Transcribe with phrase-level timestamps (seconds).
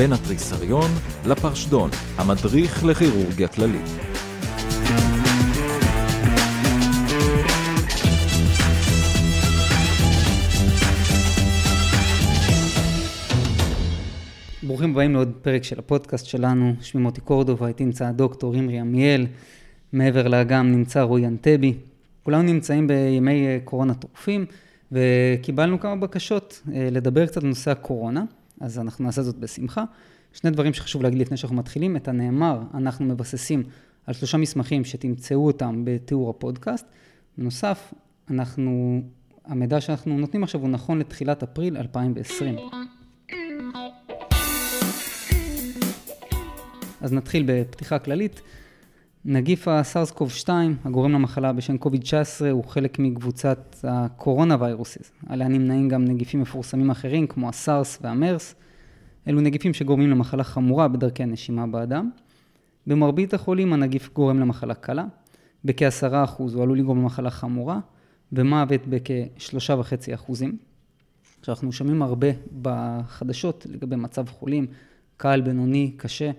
[0.00, 0.90] בין התריסריון
[1.26, 3.86] לפרשדון, המדריך לכירורגיה כללית.
[14.62, 19.26] ברוכים הבאים לעוד פרק של הפודקאסט שלנו, שמי מוטי קורדובה, איתי נמצא הדוקטור אימרי עמיאל,
[19.92, 21.74] מעבר לאגם נמצא רועי אנטבי.
[22.22, 24.46] כולנו נמצאים בימי אה, קורונה טרופים,
[24.92, 28.24] וקיבלנו כמה בקשות אה, לדבר קצת על נושא הקורונה,
[28.60, 29.84] אז אנחנו נעשה זאת בשמחה.
[30.32, 33.62] שני דברים שחשוב להגיד לפני שאנחנו מתחילים, את הנאמר אנחנו מבססים
[34.06, 36.86] על שלושה מסמכים שתמצאו אותם בתיאור הפודקאסט.
[37.38, 37.94] בנוסף,
[38.30, 39.02] אנחנו,
[39.44, 42.56] המידע שאנחנו נותנים עכשיו הוא נכון לתחילת אפריל 2020.
[47.00, 48.40] אז נתחיל בפתיחה כללית.
[49.24, 55.12] נגיף הסארס קוב 2, הגורם למחלה בשם קוביד-19, הוא חלק מקבוצת הקורונה ויירוסס.
[55.26, 58.54] עליה נמנעים גם נגיפים מפורסמים אחרים, כמו הסארס והמרס.
[59.28, 62.10] אלו נגיפים שגורמים למחלה חמורה בדרכי הנשימה באדם.
[62.86, 65.04] במרבית החולים הנגיף גורם למחלה קלה.
[65.64, 67.78] בכ-10% הוא עלול לגרום למחלה חמורה,
[68.32, 70.32] ומוות בכ-3.5%.
[71.40, 72.28] עכשיו, אנחנו שומעים הרבה
[72.62, 74.66] בחדשות לגבי מצב חולים,
[75.16, 76.30] קל, בינוני, קשה.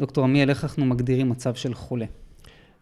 [0.00, 2.06] דוקטור עמיאל, איך אנחנו מגדירים מצב של חולה?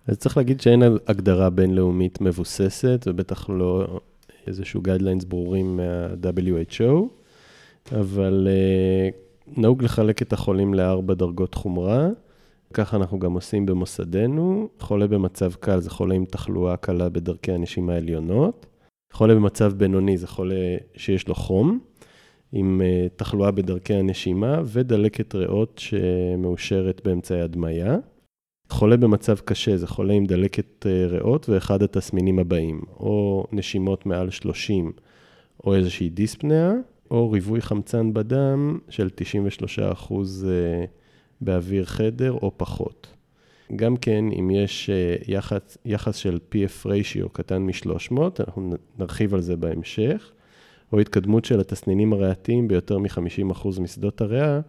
[0.06, 4.00] אז צריך להגיד שאין הגדרה בינלאומית מבוססת, ובטח לא
[4.46, 6.92] איזשהו guidelines ברורים מה-WHO,
[7.92, 12.08] אבל uh, נהוג לחלק את החולים לארבע דרגות חומרה.
[12.74, 14.68] ככה אנחנו גם עושים במוסדנו.
[14.80, 18.66] חולה במצב קל זה חולה עם תחלואה קלה בדרכי הנשימה העליונות.
[19.12, 21.80] חולה במצב בינוני זה חולה שיש לו חום.
[22.52, 27.96] עם אה, תחלואה בדרכי הנשימה ודלקת ריאות שמאושרת באמצעי הדמיה.
[28.68, 34.30] חולה במצב קשה זה חולה עם דלקת אה, ריאות ואחד התסמינים הבאים, או נשימות מעל
[34.30, 34.92] 30
[35.64, 36.72] או איזושהי דיספניה,
[37.10, 39.08] או ריבוי חמצן בדם של
[40.08, 40.12] 93%
[40.46, 40.84] אה,
[41.40, 43.06] באוויר חדר או פחות.
[43.76, 44.90] גם כן, אם יש
[45.28, 50.32] יחס, יחס של PF ratio קטן מ-300, אנחנו נרחיב על זה בהמשך.
[50.92, 54.60] או התקדמות של התסנינים הריאתיים ביותר מ-50% משדות הריאה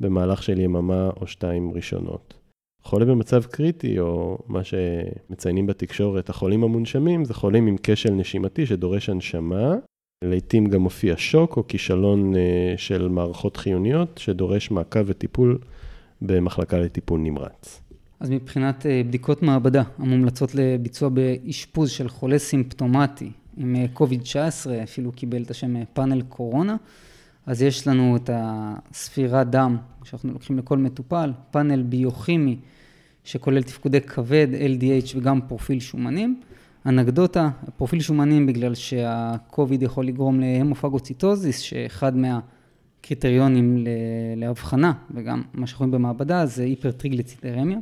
[0.00, 2.34] במהלך של יממה או שתיים ראשונות.
[2.82, 9.08] חולה במצב קריטי, או מה שמציינים בתקשורת, החולים המונשמים, זה חולים עם כשל נשימתי שדורש
[9.08, 9.74] הנשמה.
[10.24, 15.58] לעתים גם מופיע שוק או כישלון אה, של מערכות חיוניות, שדורש מעקב וטיפול
[16.22, 17.80] במחלקה לטיפול נמרץ.
[18.20, 25.12] אז מבחינת אה, בדיקות מעבדה המומלצות לביצוע באשפוז של חולה סימפטומטי, עם קוביד-19, אה, אפילו
[25.12, 26.76] קיבל את השם אה, פאנל קורונה.
[27.46, 32.56] אז יש לנו את הספירת דם שאנחנו לוקחים לכל מטופל, פאנל ביוכימי
[33.24, 36.40] שכולל תפקודי כבד, LDH וגם פרופיל שומנים.
[36.86, 43.86] אנקדוטה, פרופיל שומנים בגלל שהקוביד יכול לגרום להמופגוציטוזיס, שאחד מהקריטריונים
[44.36, 47.78] להבחנה, וגם מה שאנחנו רואים במעבדה, זה היפרטריגלציטרמיה.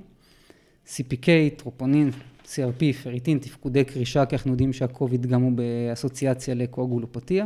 [0.87, 2.11] CPK, טרופונין,
[2.55, 7.45] CRP, פריטין, תפקודי קרישה, כי אנחנו יודעים שהקוביד גם הוא באסוציאציה לקואגולופתיה.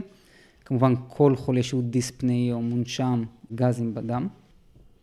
[0.65, 3.25] כמובן, כל חולה שהוא דיספני או מונשם,
[3.55, 4.29] גזים בדם.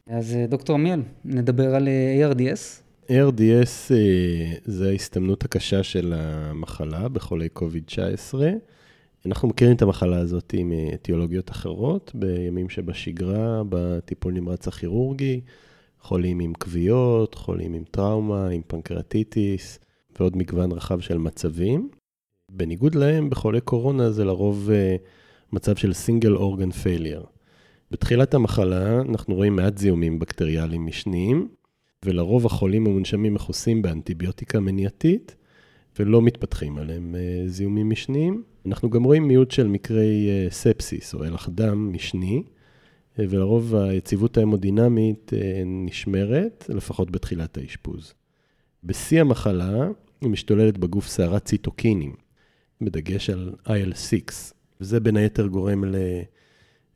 [0.08, 2.82] אז אה, דוקטור עמיאל, נדבר על אה, ARDS.
[3.10, 8.36] ARDS אה, זה ההסתמנות הקשה של המחלה בחולי קוביד-19.
[9.26, 15.42] אנחנו מכירים את המחלה הזאת מאטיולוגיות אחרות, בימים שבשגרה, בטיפול נמרץ הכירורגי,
[16.02, 19.80] חולים עם כוויות, חולים עם טראומה, עם פנקרטיטיס,
[20.20, 21.90] ועוד מגוון רחב של מצבים.
[22.52, 27.24] בניגוד להם, בחולי קורונה זה לרוב אה, מצב של single organ failure.
[27.92, 31.48] בתחילת המחלה אנחנו רואים מעט זיהומים בקטריאליים משניים,
[32.06, 35.36] ולרוב החולים המונשמים מכוסים באנטיביוטיקה מניעתית,
[36.00, 38.44] ולא מתפתחים עליהם אה, זיהומים משניים.
[38.66, 44.38] אנחנו גם רואים מיעוט של מקרי אה, ספסיס או אלח דם משני, אה, ולרוב היציבות
[44.38, 48.14] ההמודינמית אה, נשמרת, לפחות בתחילת האשפוז.
[48.84, 49.88] בשיא המחלה,
[50.30, 52.16] משתוללת בגוף סערת ציטוקינים,
[52.82, 55.84] בדגש על IL-6, וזה בין היתר גורם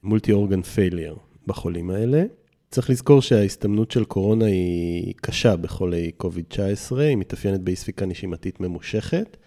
[0.04, 1.16] ל multi organ failure
[1.48, 2.24] בחולים האלה.
[2.72, 9.38] צריך לזכור שההסתמנות של קורונה היא קשה בחולי COVID-19, היא מתאפיינת באי ספיקה נשימתית ממושכת,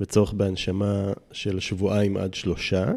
[0.00, 2.92] וצורך בהנשמה של שבועיים עד שלושה.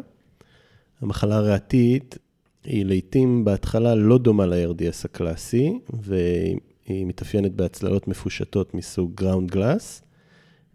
[1.00, 2.18] המחלה הריאתית
[2.64, 10.02] היא לעיתים בהתחלה לא דומה ל-RDS הקלאסי, והיא מתאפיינת בהצללות מפושטות מסוג גראונד גלאס.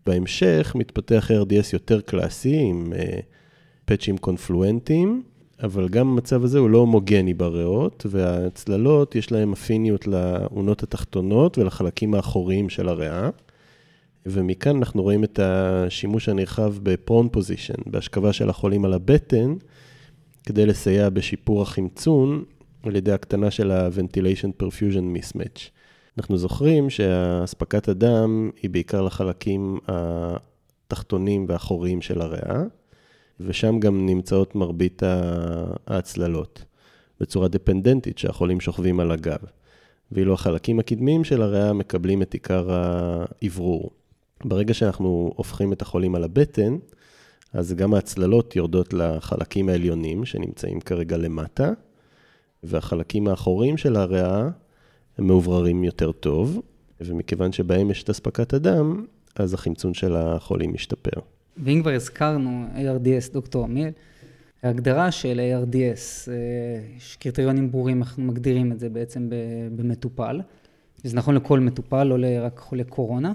[0.05, 3.21] בהמשך מתפתח RDS יותר קלאסי, עם uh,
[3.85, 5.23] פאצ'ים קונפלואנטיים,
[5.63, 12.13] אבל גם המצב הזה הוא לא הומוגני בריאות, והצללות יש להם אפיניות לאונות התחתונות ולחלקים
[12.13, 13.29] האחוריים של הריאה.
[14.25, 19.53] ומכאן אנחנו רואים את השימוש הנרחב בפרון פוזיישן, בהשכבה של החולים על הבטן,
[20.45, 22.43] כדי לסייע בשיפור החמצון
[22.83, 25.74] על ידי הקטנה של ה-ventilation perfusion mismatch.
[26.17, 32.63] אנחנו זוכרים שהאספקת הדם היא בעיקר לחלקים התחתונים והאחוריים של הריאה,
[33.39, 35.01] ושם גם נמצאות מרבית
[35.87, 36.63] ההצללות,
[37.19, 39.39] בצורה דפנדנטית שהחולים שוכבים על הגב.
[40.11, 43.91] ואילו החלקים הקדמיים של הריאה מקבלים את עיקר האוורור.
[44.43, 46.77] ברגע שאנחנו הופכים את החולים על הבטן,
[47.53, 51.71] אז גם ההצללות יורדות לחלקים העליונים שנמצאים כרגע למטה,
[52.63, 54.49] והחלקים האחוריים של הריאה
[55.17, 56.61] הם מאובררים יותר טוב,
[57.01, 61.21] ומכיוון שבהם יש את אספקת הדם, אז החמצון של החולים משתפר.
[61.57, 63.91] ואם כבר הזכרנו ARDS, דוקטור עמיאל,
[64.63, 66.33] ההגדרה של ARDS, אה,
[66.97, 69.29] יש קריטריונים ברורים, אנחנו מגדירים את זה בעצם
[69.75, 70.41] במטופל.
[71.03, 73.33] זה נכון לכל מטופל, לא רק חולי קורונה.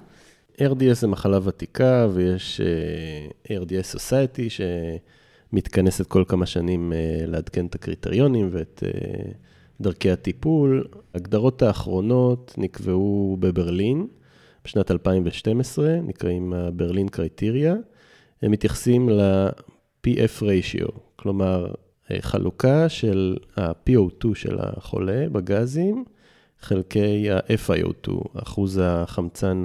[0.56, 4.62] ARDS זה מחלה ותיקה, ויש אה, ARDS Society
[5.52, 8.82] שמתכנסת כל כמה שנים אה, לעדכן את הקריטריונים ואת
[9.80, 10.84] דרכי הטיפול.
[11.14, 14.06] הגדרות האחרונות נקבעו בברלין
[14.64, 17.74] בשנת 2012, נקראים ברלין קריטריה.
[18.42, 21.72] הם מתייחסים ל-PF ratio, כלומר,
[22.20, 26.04] חלוקה של ה-PO2 של החולה בגזים,
[26.60, 29.62] חלקי ה-FiO2, אחוז החמצן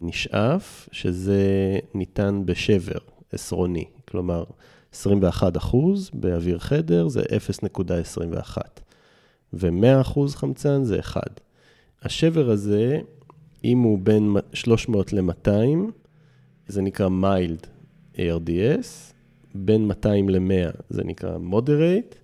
[0.00, 2.98] הנשאף, שזה ניתן בשבר
[3.32, 4.44] עשרוני, כלומר,
[4.92, 8.56] 21 אחוז באוויר חדר זה 0.21,
[9.60, 11.40] ו-100 אחוז חמצן זה 1.
[12.02, 13.00] השבר הזה,
[13.64, 15.50] אם הוא בין 300 ל-200,
[16.68, 17.66] זה נקרא מיילד
[18.14, 19.12] ARDS,
[19.54, 22.14] בין 200 ל-100 זה נקרא moderate,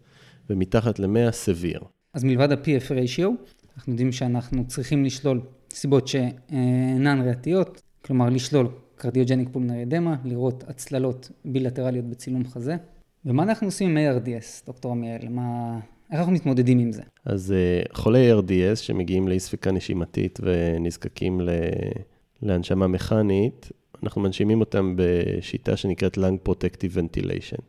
[0.50, 1.80] ומתחת ל-100 סביר.
[2.14, 3.28] אז מלבד ה-PF ratio,
[3.76, 5.40] אנחנו יודעים שאנחנו צריכים לשלול
[5.70, 12.76] סיבות שאינן ריאתיות, כלומר לשלול קרדיוג'ניק פולנרי אדמה, לראות הצללות בילטרליות בצילום חזה.
[13.24, 15.28] ומה אנחנו עושים עם ARDS, דוקטור עמיאל?
[15.28, 15.78] מה...
[16.10, 17.02] איך אנחנו מתמודדים עם זה?
[17.24, 21.50] אז uh, חולי ARDS שמגיעים לאי ספיקה נשימתית ונזקקים ל...
[22.42, 23.72] להנשמה מכנית,
[24.02, 27.62] אנחנו מנשימים אותם בשיטה שנקראת Lung Protective Ventilation.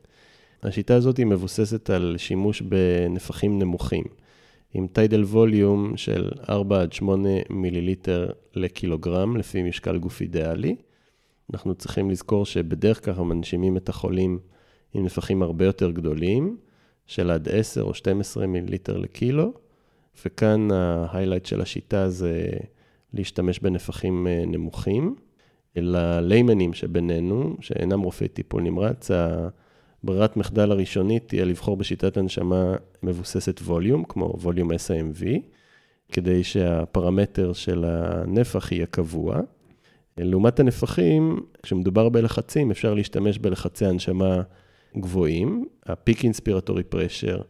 [0.63, 4.03] השיטה הזאת היא מבוססת על שימוש בנפחים נמוכים,
[4.73, 10.75] עם טיידל ווליום של 4 עד 8 מיליליטר לקילוגרם, לפי משקל גוף אידיאלי.
[11.53, 14.39] אנחנו צריכים לזכור שבדרך כלל מנשימים את החולים
[14.93, 16.57] עם נפחים הרבה יותר גדולים,
[17.07, 19.53] של עד 10 או 12 מיליליטר לקילו,
[20.25, 22.49] וכאן ההיילייט של השיטה זה
[23.13, 25.15] להשתמש בנפחים אה, נמוכים.
[25.75, 29.11] לליימנים שבינינו, שאינם רופאי טיפול נמרץ,
[30.03, 35.25] הברירת מחדל הראשונית תהיה לבחור בשיטת הנשמה מבוססת ווליום, כמו ווליום SIMV,
[36.11, 39.39] כדי שהפרמטר של הנפח יהיה קבוע.
[40.17, 44.41] לעומת הנפחים, כשמדובר בלחצים, אפשר להשתמש בלחצי הנשמה
[44.97, 47.43] גבוהים, ה-peak inspiratory pressure,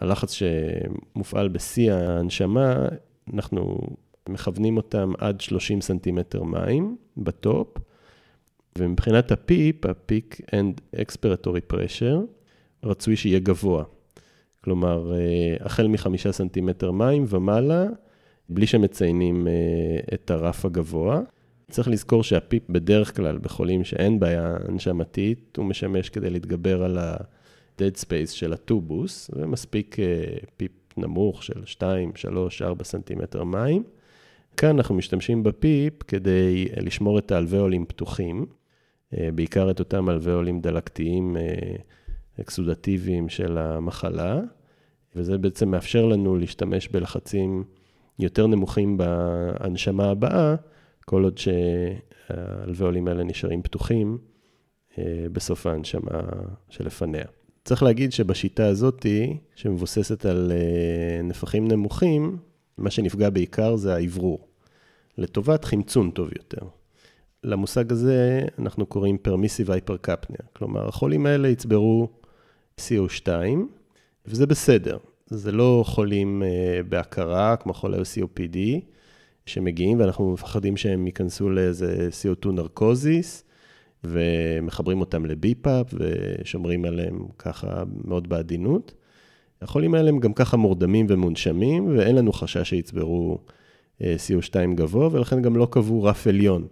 [0.00, 2.88] הלחץ שמופעל בשיא ההנשמה,
[3.34, 3.78] אנחנו
[4.28, 7.68] מכוונים אותם עד 30 סנטימטר מים ב top,
[8.78, 12.20] ומבחינת ה PEEP, ה-peak end expiratory pressure,
[12.84, 13.84] רצוי שיהיה גבוה.
[14.64, 17.86] כלומר, אה, החל מחמישה סנטימטר מים ומעלה,
[18.48, 19.52] בלי שמציינים אה,
[20.14, 21.20] את הרף הגבוה.
[21.70, 28.00] צריך לזכור שהפיפ בדרך כלל, בחולים שאין בעיה הנשמתית, הוא משמש כדי להתגבר על ה-dead
[28.00, 30.04] space של הטובוס, ומספיק אה,
[30.56, 33.82] פיפ נמוך של 2, 3, 4 סנטימטר מים.
[34.56, 38.46] כאן אנחנו משתמשים בפיפ כדי אה, לשמור את האלוויולים פתוחים,
[39.14, 41.36] אה, בעיקר את אותם אלוויולים דלקתיים
[42.40, 44.40] אקסודטיביים של המחלה,
[45.16, 47.64] וזה בעצם מאפשר לנו להשתמש בלחצים
[48.18, 50.54] יותר נמוכים בהנשמה הבאה,
[51.08, 54.18] כל עוד שהאלוויולים האלה נשארים פתוחים
[55.32, 56.20] בסוף ההנשמה
[56.68, 57.24] שלפניה.
[57.64, 59.06] צריך להגיד שבשיטה הזאת,
[59.54, 60.52] שמבוססת על
[61.24, 62.36] נפחים נמוכים,
[62.78, 64.48] מה שנפגע בעיקר זה האוורור,
[65.18, 66.66] לטובת חמצון טוב יותר.
[67.44, 72.08] למושג הזה אנחנו קוראים פרמיסיב הייפרקפניה, כלומר החולים האלה יצברו
[72.80, 73.28] CO2,
[74.26, 74.98] וזה בסדר.
[75.26, 78.56] זה לא חולים uh, בהכרה, כמו חולי COPD,
[79.46, 83.44] שמגיעים ואנחנו מפחדים שהם ייכנסו לאיזה CO2 נרקוזיס,
[84.04, 88.94] ומחברים אותם לביפאפ ושומרים עליהם ככה מאוד בעדינות.
[89.62, 93.38] החולים האלה הם גם ככה מורדמים ומונשמים, ואין לנו חשש שיצברו
[94.02, 96.66] אה, CO2 גבוה, ולכן גם לא קבעו רף עליון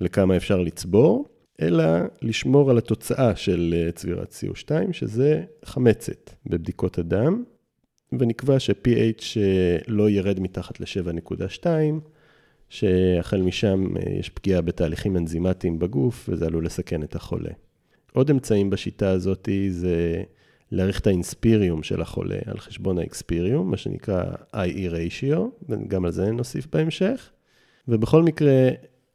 [0.00, 1.28] לכמה אפשר לצבור,
[1.60, 1.84] אלא
[2.22, 7.44] לשמור על התוצאה של אה, צבירת CO2, שזה חמצת בבדיקות הדם,
[8.18, 11.66] ונקבע ש-pH אה, לא ירד מתחת ל-7.2,
[12.68, 13.86] שהחל משם
[14.18, 17.50] יש פגיעה בתהליכים אנזימטיים בגוף, וזה עלול לסכן את החולה.
[18.12, 20.22] עוד אמצעים בשיטה הזאת זה
[20.72, 24.24] להעריך את האינספיריום של החולה על חשבון האקספיריום, מה שנקרא
[24.54, 25.38] IE ratio,
[25.68, 27.30] וגם על זה נוסיף בהמשך.
[27.88, 28.68] ובכל מקרה,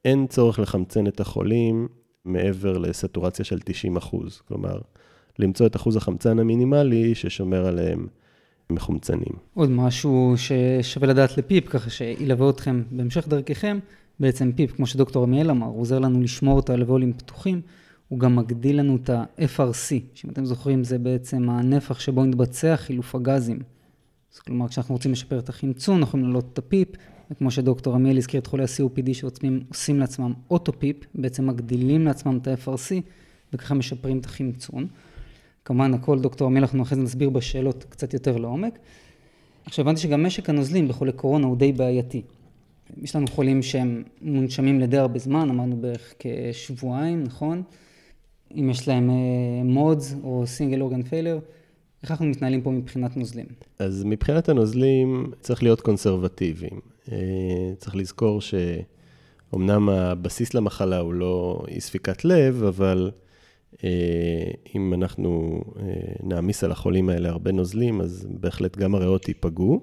[0.05, 1.87] אין צורך לחמצן את החולים
[2.25, 4.41] מעבר לסטורציה של 90 אחוז.
[4.47, 4.79] כלומר,
[5.39, 8.07] למצוא את אחוז החמצן המינימלי ששומר עליהם
[8.69, 9.34] מחומצנים.
[9.53, 13.79] עוד משהו ששווה לדעת לפיפ, ככה שילווה אתכם בהמשך דרככם,
[14.19, 17.62] בעצם פיפ, כמו שדוקטור עמיאל אמר, עוזר לנו לשמור אותו על הווליום פתוחים,
[18.07, 23.15] הוא גם מגדיל לנו את ה-FRC, שאם אתם זוכרים זה בעצם הנפח שבו מתבצע חילוף
[23.15, 23.60] הגזים.
[24.34, 26.88] אז כלומר, כשאנחנו רוצים לשפר את החמצון, אנחנו יכולים להעלות את הפיפ,
[27.31, 33.01] וכמו שדוקטור עמיאל הזכיר את חולי ה-COPD שעושים לעצמם אוטו-פיפ, בעצם מגדילים לעצמם את ה-FRC,
[33.53, 34.88] וככה משפרים את החמצון.
[35.65, 38.79] כמובן, הכל דוקטור עמיאל, אנחנו אחרי זה נסביר בשאלות קצת יותר לעומק.
[39.65, 42.22] עכשיו, הבנתי שגם משק הנוזלים בחולי קורונה הוא די בעייתי.
[43.01, 47.63] יש לנו חולים שהם מונשמים לדי הרבה זמן, אמרנו בערך כשבועיים, נכון?
[48.55, 49.10] אם יש להם
[49.63, 51.39] מודס אה, או סינגל אורגן פיילר,
[52.03, 53.45] איך אנחנו מתנהלים פה מבחינת נוזלים?
[53.79, 56.79] אז מבחינת הנוזלים צריך להיות קונסרבטיביים.
[57.12, 57.17] אה,
[57.77, 63.12] צריך לזכור שאומנם הבסיס למחלה הוא לא אי ספיקת לב, אבל
[64.75, 65.62] אם אנחנו
[66.24, 69.82] נעמיס על החולים האלה הרבה נוזלים, אז בהחלט גם הריאות ייפגעו.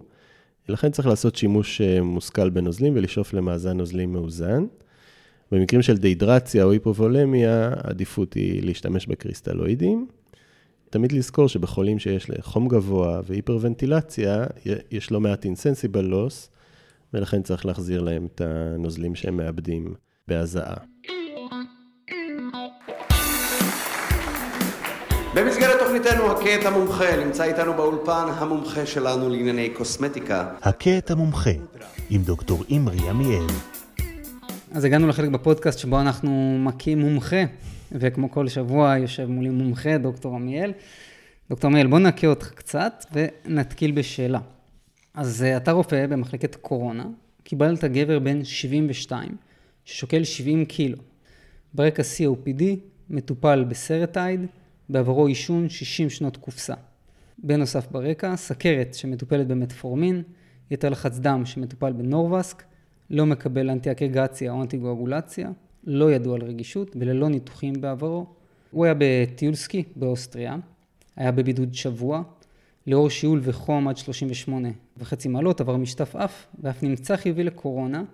[0.68, 4.64] לכן צריך לעשות שימוש מושכל בנוזלים ולשאוף למאזן נוזלים מאוזן.
[5.52, 10.06] במקרים של דהידרציה או היפובולמיה, העדיפות היא להשתמש בקריסטלואידים.
[10.90, 14.44] תמיד לזכור שבחולים שיש לחום גבוה והיפרוונטילציה,
[14.90, 16.50] יש לא מעט אינסנסיבל לוס,
[17.14, 19.94] ולכן צריך להחזיר להם את הנוזלים שהם מאבדים
[20.28, 20.91] בהזעה.
[25.34, 30.50] במסגרת תוכניתנו הכה את המומחה, נמצא איתנו באולפן המומחה שלנו לענייני קוסמטיקה.
[30.62, 31.50] הכה את המומחה,
[32.10, 33.46] עם דוקטור אימרי עמיאל.
[34.72, 37.44] אז הגענו לחלק בפודקאסט שבו אנחנו מכים מומחה,
[37.92, 40.72] וכמו כל שבוע יושב מולי מומחה, דוקטור עמיאל.
[41.50, 44.38] דוקטור עמיאל, בוא נכה אותך קצת ונתקיל בשאלה.
[45.14, 47.04] אז אה, אתה רופא במחלקת קורונה,
[47.44, 49.36] קיבלת גבר בן 72,
[49.84, 50.98] ששוקל 70 קילו.
[51.74, 52.62] ברקע COPD,
[53.10, 54.46] מטופל בסרטייד,
[54.92, 56.74] בעברו עישון 60 שנות קופסה.
[57.38, 60.22] בנוסף ברקע, סכרת שמטופלת במטפורמין,
[60.70, 62.62] יתר לחץ דם שמטופל בנורבסק,
[63.10, 65.50] לא מקבל אנטי-אגרגציה או אנטי-גואגולציה,
[65.84, 68.26] לא ידוע על רגישות וללא ניתוחים בעברו.
[68.70, 70.56] הוא היה בטיול סקי באוסטריה,
[71.16, 72.22] היה בבידוד שבוע,
[72.86, 74.68] לאור שיעול וחום עד 38
[74.98, 78.04] וחצי מעלות, עבר משטף אף, ואף נמצא חיובי לקורונה,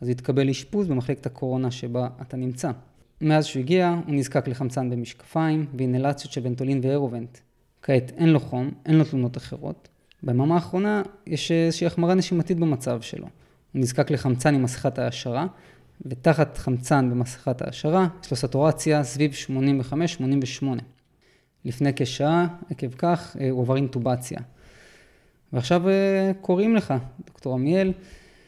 [0.00, 2.70] אז הוא התקבל אשפוז במחלקת הקורונה שבה אתה נמצא.
[3.20, 7.38] מאז שהוא הגיע, הוא נזקק לחמצן במשקפיים ואינלציות של ונטולין ואירובנט.
[7.82, 9.88] כעת אין לו חום, אין לו תלונות אחרות.
[10.22, 13.26] ביממה האחרונה יש איזושהי החמרה נשימתית במצב שלו.
[13.72, 15.46] הוא נזקק לחמצן עם מסכת העשרה,
[16.06, 19.32] ותחת חמצן במסכת העשרה יש לו סטורציה סביב
[20.62, 20.66] 85-88.
[21.64, 24.38] לפני כשעה, עקב כך, אה, הוא עבר אינטובציה.
[25.52, 26.94] ועכשיו אה, קוראים לך,
[27.26, 27.92] דוקטור עמיאל,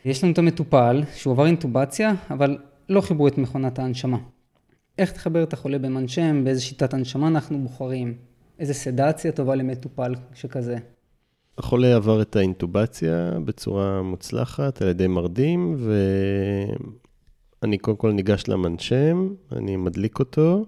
[0.05, 2.59] יש לנו את המטופל שהוא עבר אינטובציה, אבל
[2.89, 4.19] לא חיברו את מכונת ההנשמה.
[4.99, 8.15] איך תחבר את החולה במנשם, באיזה שיטת הנשמה אנחנו בוחרים,
[8.59, 10.77] איזה סדציה טובה למטופל שכזה.
[11.59, 15.77] החולה עבר את האינטובציה בצורה מוצלחת על ידי מרדים,
[17.63, 20.65] ואני קודם כל ניגש למנשם, אני מדליק אותו,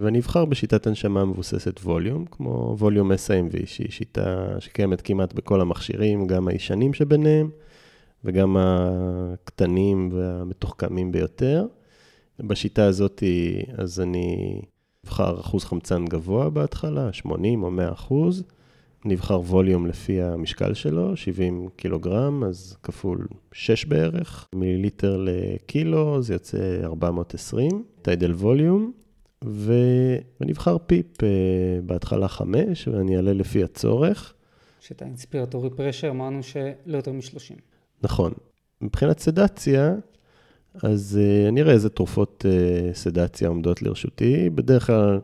[0.00, 6.26] ואני אבחר בשיטת הנשמה מבוססת ווליום, כמו ווליום SIMV, שהיא שיטה שקיימת כמעט בכל המכשירים,
[6.26, 7.50] גם הישנים שביניהם,
[8.24, 11.66] וגם הקטנים והמתוחכמים ביותר.
[12.40, 13.22] בשיטה הזאת,
[13.78, 14.60] אז אני
[15.04, 18.44] אבחר אחוז חמצן גבוה בהתחלה, 80 או 100 אחוז.
[19.04, 26.80] נבחר ווליום לפי המשקל שלו, 70 קילוגרם, אז כפול 6 בערך, מיליליטר לקילו, זה יוצא
[26.82, 28.92] 420, טיידל ווליום,
[30.40, 31.24] ונבחר פיפ uh,
[31.84, 34.34] בהתחלה 5, ואני אעלה לפי הצורך.
[34.80, 37.60] שאת האינספירטורי פרשר אמרנו שלא יותר מ-30.
[38.02, 38.32] נכון.
[38.80, 39.94] מבחינת סדציה,
[40.82, 44.50] אז uh, אני אראה איזה תרופות uh, סדציה עומדות לרשותי.
[44.50, 45.20] בדרך כלל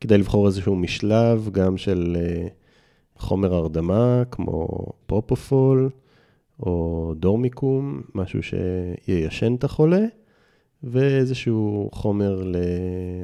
[0.00, 2.16] כדאי לבחור איזשהו משלב, גם של...
[2.16, 2.66] Uh,
[3.18, 4.68] חומר הרדמה כמו
[5.06, 5.90] פרופופול
[6.60, 10.04] או דורמיקום, משהו שיישן את החולה,
[10.82, 12.42] ואיזשהו חומר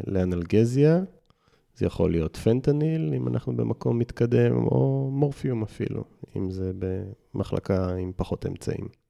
[0.06, 1.00] לאנלגזיה.
[1.76, 6.04] זה יכול להיות פנטניל, אם אנחנו במקום מתקדם, או מורפיום אפילו,
[6.36, 9.01] אם זה במחלקה עם פחות אמצעים.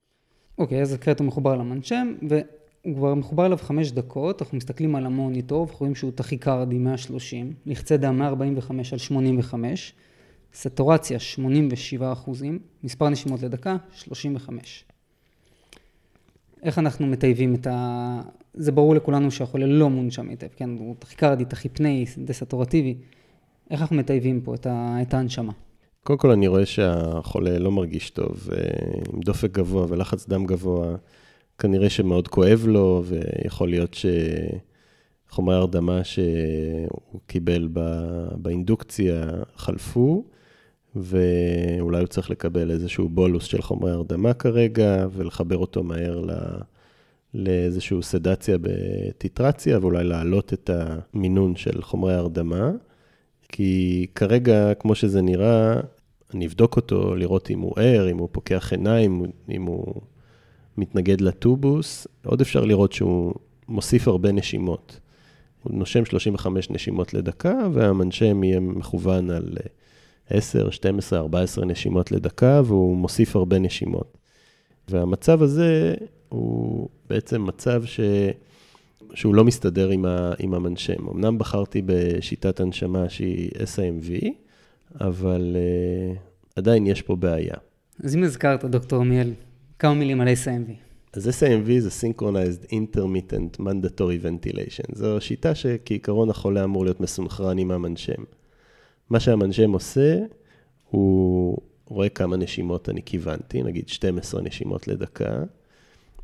[0.58, 4.94] אוקיי, okay, אז כעת הוא מחובר למנשם, והוא כבר מחובר אליו חמש דקות, אנחנו מסתכלים
[4.96, 9.94] על המוניטור, ואנחנו רואים שהוא טכיקרדי 130, לחצי דם 145 על 85,
[10.54, 14.84] סטורציה 87 אחוזים, מספר נשימות לדקה 35.
[16.62, 18.20] איך אנחנו מטייבים את ה...
[18.54, 20.70] זה ברור לכולנו שהחולה לא מונשם היטב, כן?
[20.70, 22.96] הוא טכיקרדי, טכיפני, דסטורטיבי.
[23.70, 25.52] איך אנחנו מטייבים פה את, ה, את ההנשמה?
[26.04, 28.58] קודם כל אני רואה שהחולה לא מרגיש טוב, אה,
[29.12, 30.96] עם דופק גבוה ולחץ דם גבוה,
[31.58, 33.96] כנראה שמאוד כואב לו, ויכול להיות
[35.28, 37.68] שחומרי הרדמה שהוא קיבל
[38.36, 40.24] באינדוקציה חלפו,
[40.96, 46.30] ואולי הוא צריך לקבל איזשהו בולוס של חומרי הרדמה כרגע, ולחבר אותו מהר ל...
[47.34, 52.70] לאיזושהי סדציה בטיטרציה, ואולי להעלות את המינון של חומרי הרדמה.
[53.52, 55.80] כי כרגע, כמו שזה נראה,
[56.34, 59.94] אני אבדוק אותו, לראות אם הוא ער, אם הוא פוקח עיניים, אם הוא
[60.76, 62.06] מתנגד לטובוס.
[62.26, 63.34] עוד אפשר לראות שהוא
[63.68, 65.00] מוסיף הרבה נשימות.
[65.62, 69.56] הוא נושם 35 נשימות לדקה, והמנשם יהיה מכוון על
[70.30, 74.18] 10, 12, 14 נשימות לדקה, והוא מוסיף הרבה נשימות.
[74.88, 75.94] והמצב הזה
[76.28, 78.00] הוא בעצם מצב ש...
[79.14, 80.32] שהוא לא מסתדר עם, ה...
[80.38, 81.08] עם המנשם.
[81.08, 84.26] אמנם בחרתי בשיטת הנשמה שהיא SIMV,
[85.00, 86.18] אבל uh,
[86.56, 87.54] עדיין יש פה בעיה.
[88.04, 89.32] אז אם הזכרת, דוקטור עמיאל,
[89.78, 90.72] כמה מילים על SIMV.
[91.12, 94.94] אז SIMV זה Synchronized Intermittent Mandatory Ventilation.
[94.94, 98.22] זו שיטה שכעיקרון החולה אמור להיות מסונכרן עם המנשם.
[99.10, 100.18] מה שהמנשם עושה,
[100.90, 105.42] הוא רואה כמה נשימות אני כיוונתי, נגיד 12 נשימות לדקה,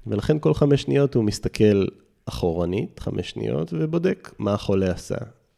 [0.07, 1.85] ולכן כל חמש שניות הוא מסתכל
[2.28, 5.16] אחורנית, חמש שניות, ובודק מה החולה עשה.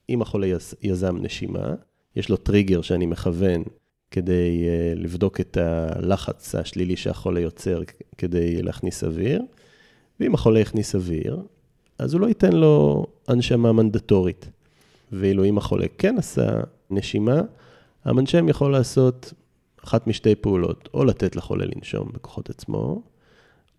[0.09, 0.47] אם החולה
[0.83, 1.75] יזם נשימה,
[2.17, 3.63] יש לו טריגר שאני מכוון
[4.11, 7.83] כדי uh, לבדוק את הלחץ השלילי שהחולה יוצר
[8.19, 9.43] כדי להכניס אוויר,
[10.21, 11.43] ואם החולה יכניס אוויר,
[11.99, 14.49] אז הוא לא ייתן לו הנשמה מנדטורית.
[15.13, 16.61] ואילו אם החולה כן עשה
[16.91, 17.41] נשימה,
[18.05, 19.33] המנשם יכול לעשות
[19.85, 23.03] אחת משתי פעולות, או לתת לחולה לנשום בכוחות עצמו,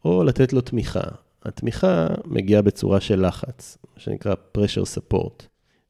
[0.06, 1.02] או לתת לו תמיכה.
[1.46, 5.44] התמיכה מגיעה בצורה של לחץ, מה שנקרא pressure support.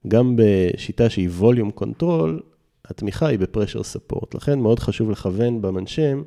[0.07, 2.41] גם בשיטה שהיא volume control,
[2.85, 4.27] התמיכה היא ב-pressure support.
[4.33, 6.23] לכן מאוד חשוב לכוון במנשם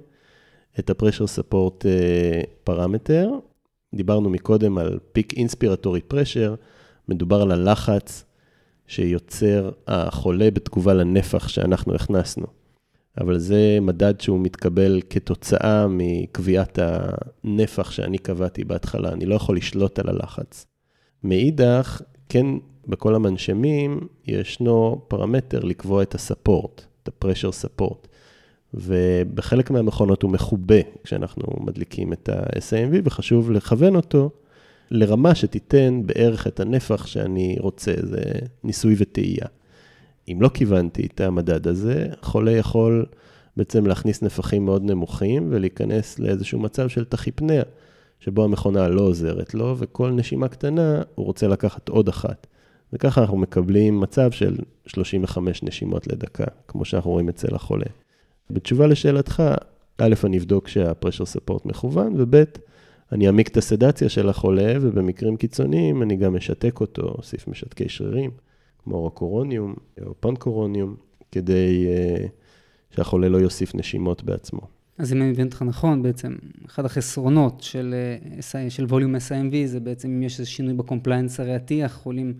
[0.78, 1.84] את ה-pressure support
[2.64, 3.30] פרמטר.
[3.94, 6.56] דיברנו מקודם על peak inspiratory pressure,
[7.08, 8.24] מדובר על הלחץ
[8.86, 12.46] שיוצר החולה בתגובה לנפח שאנחנו הכנסנו.
[13.20, 19.98] אבל זה מדד שהוא מתקבל כתוצאה מקביעת הנפח שאני קבעתי בהתחלה, אני לא יכול לשלוט
[19.98, 20.66] על הלחץ.
[21.24, 22.46] מאידך, כן,
[22.86, 28.06] בכל המנשמים ישנו פרמטר לקבוע את הספורט, את ה-pressure support,
[28.74, 34.30] ובחלק מהמכונות הוא מכובה כשאנחנו מדליקים את ה-SAMV, וחשוב לכוון אותו
[34.90, 38.22] לרמה שתיתן בערך את הנפח שאני רוצה, זה
[38.64, 39.46] ניסוי וטעייה.
[40.28, 43.06] אם לא כיוונתי את המדד הזה, חולה יכול
[43.56, 47.62] בעצם להכניס נפחים מאוד נמוכים ולהיכנס לאיזשהו מצב של תחיפניה,
[48.20, 52.46] שבו המכונה לא עוזרת לו, וכל נשימה קטנה הוא רוצה לקחת עוד אחת.
[52.92, 54.56] וככה אנחנו מקבלים מצב של
[54.86, 57.86] 35 נשימות לדקה, כמו שאנחנו רואים אצל החולה.
[58.50, 59.42] בתשובה לשאלתך,
[59.98, 62.44] א', אני אבדוק שהפרשר ספורט מכוון, וב',
[63.12, 68.30] אני אעמיק את הסדציה של החולה, ובמקרים קיצוניים אני גם אשתק אותו, אוסיף משתקי שרירים.
[68.84, 69.74] כמו רוקורוניום
[70.06, 70.96] או פנקורוניום,
[71.32, 72.28] כדי אה,
[72.96, 74.60] שהחולה לא יוסיף נשימות בעצמו.
[74.98, 76.34] אז אם אני מבין אותך נכון, בעצם
[76.66, 77.94] אחד החסרונות של,
[78.38, 82.34] אה, של volume SIMV זה בעצם אם יש איזה שינוי ב compliance הריאתי, יכולים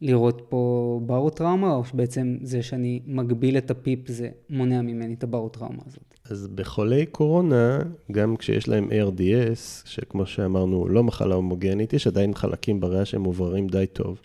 [0.00, 5.22] לראות פה barotrauma, או שבעצם זה שאני מגביל את ה PIP זה מונע ממני את
[5.22, 6.14] ה barotrauma הזאת?
[6.30, 7.78] אז בחולי קורונה,
[8.12, 13.66] גם כשיש להם ARDS, שכמו שאמרנו, לא מחלה הומוגנית, יש עדיין חלקים בריאה שהם מאווררים
[13.66, 14.20] די טוב.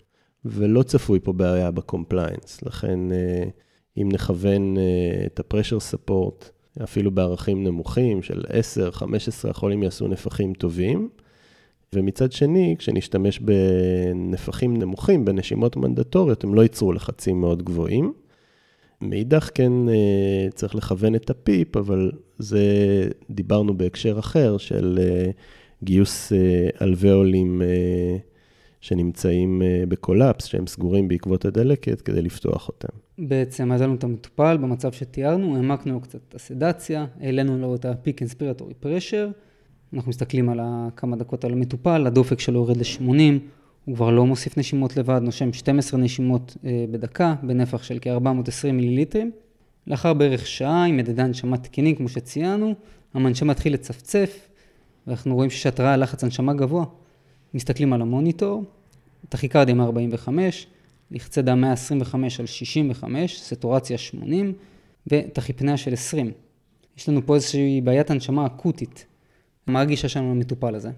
[0.50, 2.62] ולא צפוי פה בעיה ב compliance.
[2.62, 3.44] לכן, אה,
[3.98, 4.82] אם נכוון אה,
[5.26, 6.44] את ה-pressure support,
[6.82, 11.08] אפילו בערכים נמוכים של 10, 15, החולים יעשו נפחים טובים.
[11.94, 18.12] ומצד שני, כשנשתמש בנפחים נמוכים, בנשימות מנדטוריות, הם לא ייצרו לחצים מאוד גבוהים.
[19.00, 22.62] מאידך כן אה, צריך לכוון את ה PEEP, אבל זה
[23.30, 24.98] דיברנו בהקשר אחר של
[25.82, 26.32] גיוס
[26.82, 27.62] אלוויאולים
[28.80, 32.88] שנמצאים אה, ב collapse, שהם סגורים בעקבות הדלקת, כדי לפתוח אותם.
[33.18, 38.18] בעצם איזנו את המטופל במצב שתיארנו, העמקנו לו קצת את הסדציה, העלינו לו את ה-peak
[38.22, 39.32] inspiratory pressure,
[39.94, 40.60] אנחנו מסתכלים על
[40.96, 43.38] כמה דקות על המטופל, הדופק שלו יורד ל-80,
[43.84, 49.30] הוא כבר לא מוסיף נשימות לבד, נושם 12 נשימות אה, בדקה, בנפח של כ-420 מיליליטרים.
[49.86, 52.74] לאחר בערך שעה, עם מדדי הנשמה תקינים, כמו שציינו,
[53.14, 54.48] המנשמה מתחיל לצפצף,
[55.06, 56.84] ואנחנו רואים שיש התראה לחץ הנשמה גבוה.
[57.54, 58.64] מסתכלים על המוניטור,
[59.28, 60.66] טכיקרדיה 145,
[61.10, 64.52] לחצי דם 125 על 65, סטורציה 80
[65.06, 66.32] וטכיפניה של 20.
[66.96, 69.06] יש לנו פה איזושהי בעיית הנשמה אקוטית.
[69.66, 70.90] מה הגישה שלנו למטופל הזה?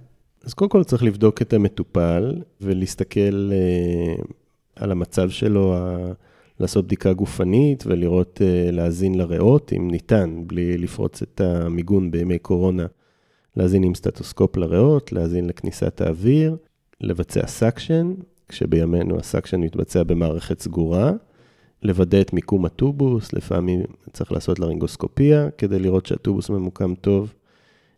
[0.45, 4.25] אז קודם כל צריך לבדוק את המטופל ולהסתכל uh,
[4.77, 6.13] על המצב שלו, ה...
[6.61, 12.87] לעשות בדיקה גופנית ולראות, אה, להאזין לריאות, אם ניתן, בלי לפרוץ את המיגון בימי קורונה,
[13.57, 16.57] להאזין עם סטטוסקופ לריאות, להאזין לכניסת האוויר,
[17.01, 18.15] לבצע suction,
[18.49, 21.13] כשבימינו ה suction מתבצע במערכת סגורה,
[21.83, 23.83] לוודא את מיקום הטובוס, לפעמים
[24.13, 27.35] צריך לעשות לרינגוסקופיה כדי לראות שהטובוס ממוקם טוב,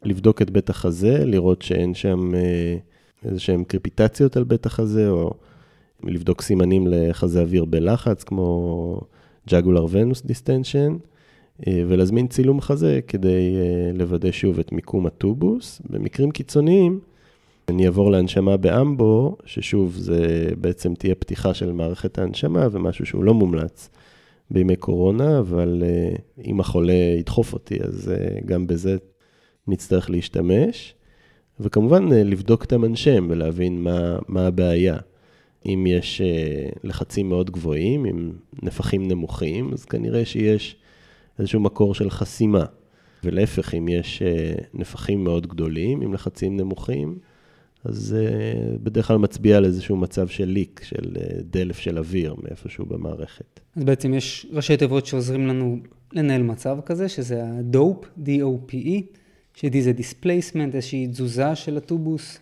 [0.02, 2.76] לבדוק את בית החזה, לראות שאין שם אה,
[3.24, 5.34] איזה שהן קרפיטציות על בית החזה, או
[6.04, 9.00] לבדוק סימנים לחזה אוויר בלחץ, כמו
[9.48, 10.96] jugular venous distension,
[11.68, 15.82] ולהזמין צילום חזה כדי אה, לוודא שוב את מיקום הטובוס.
[15.90, 17.00] במקרים קיצוניים,
[17.68, 23.34] אני אעבור להנשמה באמבו, ששוב, זה בעצם תהיה פתיחה של מערכת ההנשמה ומשהו שהוא לא
[23.34, 23.90] מומלץ
[24.50, 28.96] בימי קורונה, אבל אה, אם החולה ידחוף אותי, אז אה, גם בזה
[29.68, 30.94] נצטרך להשתמש.
[31.60, 34.96] וכמובן, לבדוק את המנשם ולהבין מה, מה הבעיה.
[35.66, 36.20] אם יש
[36.84, 40.76] לחצים מאוד גבוהים, עם נפחים נמוכים, אז כנראה שיש
[41.42, 42.64] איזשהו מקור של חסימה.
[43.24, 44.22] ולהפך, אם יש
[44.74, 47.18] נפחים מאוד גדולים, עם לחצים נמוכים,
[47.84, 48.52] אז זה
[48.82, 51.16] בדרך כלל מצביע על איזשהו מצב של ליק, של
[51.50, 53.60] דלף של אוויר מאיפשהו במערכת.
[53.76, 55.78] אז בעצם יש ראשי תיבות שעוזרים לנו
[56.12, 59.02] לנהל מצב כזה, שזה ה-DOPE, D-O-P-E,
[59.54, 62.38] ש-D זה displacement, איזושהי תזוזה של הטובוס,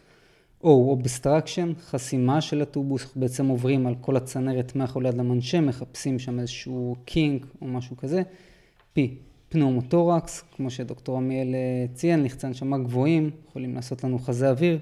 [0.64, 6.18] או obstruction, חסימה של הטובוס, אנחנו בעצם עוברים על כל הצנרת מהחולה עד למנשם, מחפשים
[6.18, 8.22] שם איזשהו kink או משהו כזה.
[8.96, 9.00] P,
[9.48, 11.54] pneumothorax, כמו שדוקטור עמיאל
[11.94, 14.78] ציין, לחצי הנשמה גבוהים, יכולים לעשות לנו חזה אוויר,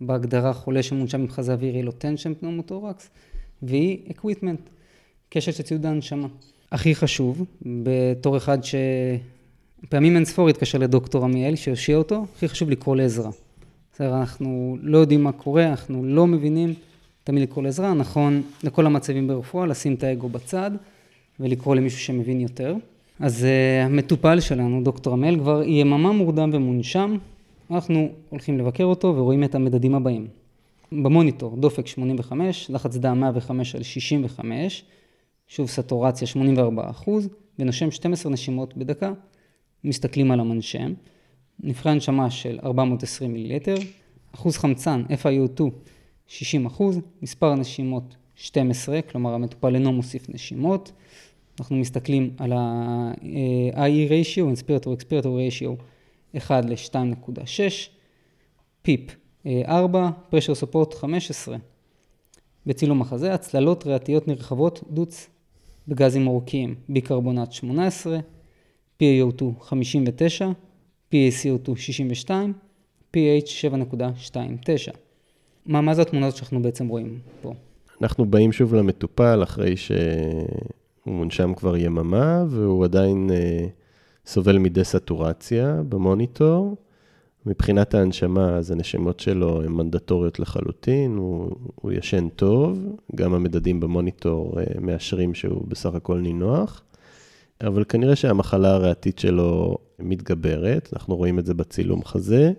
[0.00, 3.10] ובהגדרה חולה שמונשם עם חזה אוויר יהיה לו tension pneumothorax,
[3.62, 4.60] ו-E, equipment,
[5.28, 6.28] כשל של ציוד ההנשמה.
[6.72, 8.58] הכי חשוב, בתור אחד
[9.84, 13.30] שפעמים אין ספור התקשר לדוקטור עמיאל, שיושיע אותו, הכי חשוב לקרוא לעזרה.
[13.94, 16.74] בסדר, אנחנו לא יודעים מה קורה, אנחנו לא מבינים,
[17.24, 20.70] תמיד לקרוא לעזרה, נכון לכל המצבים ברפואה, לשים את האגו בצד
[21.40, 22.74] ולקרוא למישהו שמבין יותר.
[23.22, 27.16] אז uh, המטופל שלנו, דוקטור עמל, כבר יממה מורדם ומונשם,
[27.70, 30.26] אנחנו הולכים לבקר אותו ורואים את המדדים הבאים.
[30.92, 34.84] במוניטור, דופק 85, לחץ דם 105 על 65,
[35.48, 39.12] שוב סטורציה 84 אחוז, ונושם 12 נשימות בדקה,
[39.84, 40.92] מסתכלים על המנשם.
[41.60, 43.76] נפחי הנשמה של 420 מיליליטר,
[44.34, 45.62] אחוז חמצן FiO2
[46.26, 50.92] 60 אחוז, מספר הנשימות 12, כלומר המטופל אינו מוסיף נשימות.
[51.60, 55.82] אנחנו מסתכלים על ה-IE ratio, inspirator expirator ratio
[56.36, 57.88] 1 ל-2.6,
[58.82, 59.00] פיפ
[59.68, 61.56] 4, pressure support 15.
[62.66, 65.28] בצילום החזה, הצללות ריאתיות נרחבות דוץ
[65.88, 68.18] בגזים עורקיים, ביקרבונט 18,
[69.02, 70.50] PaO2 59,
[71.12, 72.52] PaCO2 62,
[73.16, 74.92] pH 7.29.
[75.66, 77.54] מה, מה זה התמונות שאנחנו בעצם רואים פה?
[78.02, 79.74] אנחנו באים שוב למטופל אחרי
[81.04, 83.66] שהוא מונשם כבר יממה, והוא עדיין אה,
[84.26, 86.76] סובל מדסטורציה במוניטור.
[87.46, 92.78] מבחינת ההנשמה, אז הנשימות שלו הן מנדטוריות לחלוטין, הוא, הוא ישן טוב,
[93.14, 96.82] גם המדדים במוניטור אה, מאשרים שהוא בסך הכל נינוח.
[97.66, 102.52] אבל כנראה שהמחלה הריאתית שלו מתגברת, אנחנו רואים את זה בצילום חזה,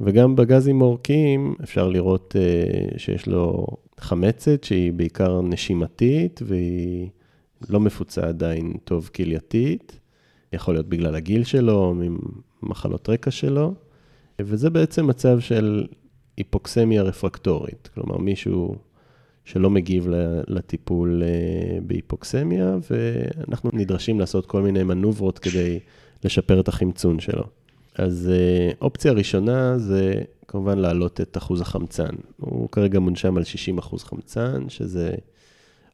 [0.00, 3.66] וגם בגזים עורקיים אפשר לראות uh, שיש לו
[4.00, 7.08] חמצת שהיא בעיקר נשימתית, והיא
[7.68, 10.00] לא מפוצה עדיין טוב כלייתית,
[10.52, 11.94] יכול להיות בגלל הגיל שלו,
[12.62, 13.74] ממחלות רקע שלו,
[14.40, 15.86] וזה בעצם מצב של
[16.36, 18.76] היפוקסמיה רפרקטורית, כלומר מישהו
[19.44, 20.08] שלא מגיב
[20.48, 25.78] לטיפול אה, בהיפוקסמיה, ואנחנו נדרשים לעשות כל מיני מנוברות כדי
[26.24, 27.44] לשפר את החמצון שלו.
[27.94, 32.14] אז אה, אופציה ראשונה זה כמובן להעלות את אחוז החמצן.
[32.40, 35.14] הוא כרגע מונשם על 60 אחוז חמצן, שזה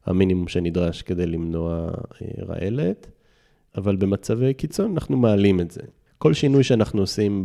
[0.05, 1.89] המינימום שנדרש כדי למנוע
[2.21, 3.07] אה, רעלת,
[3.77, 5.81] אבל במצבי קיצון אנחנו מעלים את זה.
[6.17, 7.43] כל שינוי שאנחנו עושים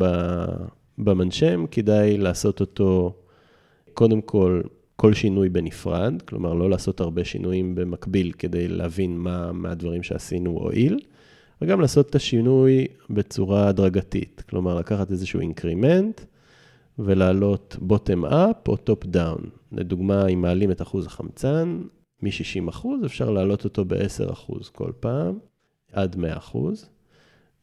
[0.98, 3.14] במנשם, כדאי לעשות אותו
[3.94, 4.62] קודם כל
[4.96, 10.98] כל שינוי בנפרד, כלומר לא לעשות הרבה שינויים במקביל כדי להבין מה מהדברים שעשינו הועיל,
[11.62, 16.20] וגם לעשות את השינוי בצורה הדרגתית, כלומר לקחת איזשהו increment
[16.98, 19.40] ולעלות bottom up או top down.
[19.72, 21.80] לדוגמה, אם מעלים את אחוז החמצן
[22.22, 25.38] מ-60%, אפשר להעלות אותו ב-10% כל פעם,
[25.92, 26.16] עד
[26.52, 26.56] 100%,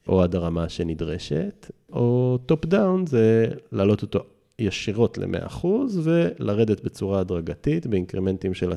[0.07, 4.19] או עד הרמה שנדרשת, או top down זה להעלות אותו
[4.59, 5.67] ישירות ל-100%
[6.03, 8.75] ולרדת בצורה הדרגתית באינקרמנטים של 10%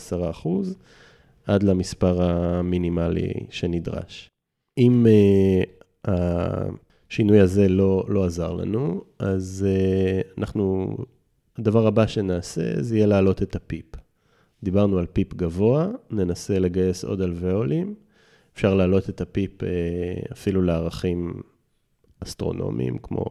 [1.46, 4.30] עד למספר המינימלי שנדרש.
[4.78, 6.10] אם אה,
[7.08, 10.96] השינוי הזה לא, לא עזר לנו, אז אה, אנחנו,
[11.58, 14.05] הדבר הבא שנעשה זה יהיה להעלות את ה PEEP.
[14.66, 17.94] דיברנו על PEEP גבוה, ננסה לגייס עוד אלוויולים.
[18.54, 19.68] אפשר להעלות את ה PEEP אה,
[20.32, 21.42] אפילו לערכים
[22.20, 23.24] אסטרונומיים, כמו